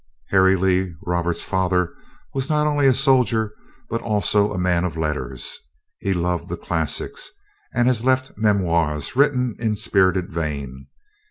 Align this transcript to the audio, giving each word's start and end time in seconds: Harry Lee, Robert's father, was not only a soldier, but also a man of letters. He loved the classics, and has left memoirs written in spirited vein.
Harry 0.29 0.55
Lee, 0.55 0.95
Robert's 1.05 1.43
father, 1.43 1.93
was 2.33 2.49
not 2.49 2.65
only 2.65 2.87
a 2.87 2.93
soldier, 2.95 3.53
but 3.87 4.01
also 4.01 4.51
a 4.51 4.57
man 4.57 4.83
of 4.83 4.97
letters. 4.97 5.59
He 5.99 6.11
loved 6.11 6.49
the 6.49 6.57
classics, 6.57 7.29
and 7.75 7.87
has 7.87 8.03
left 8.03 8.31
memoirs 8.35 9.15
written 9.15 9.55
in 9.59 9.75
spirited 9.75 10.31
vein. 10.33 10.87